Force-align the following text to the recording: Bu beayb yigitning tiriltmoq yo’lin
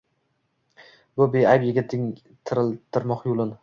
Bu 1.21 1.29
beayb 1.37 1.69
yigitning 1.69 2.11
tiriltmoq 2.29 3.33
yo’lin 3.33 3.59